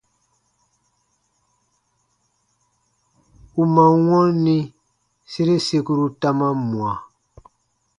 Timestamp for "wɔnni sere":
4.09-5.55